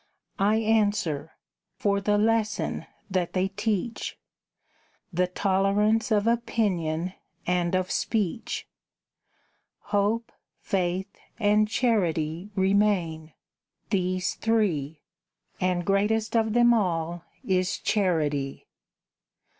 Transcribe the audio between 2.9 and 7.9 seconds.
that they teach: The tolerance of opinion and